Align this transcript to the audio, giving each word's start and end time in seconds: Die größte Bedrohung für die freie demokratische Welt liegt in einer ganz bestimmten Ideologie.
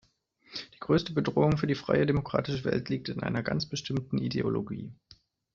Die 0.73 0.79
größte 0.79 1.13
Bedrohung 1.13 1.57
für 1.57 1.67
die 1.67 1.75
freie 1.75 2.07
demokratische 2.07 2.63
Welt 2.65 2.89
liegt 2.89 3.09
in 3.09 3.21
einer 3.21 3.43
ganz 3.43 3.67
bestimmten 3.67 4.17
Ideologie. 4.17 4.91